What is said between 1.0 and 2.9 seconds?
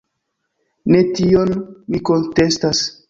tion mi kontestas.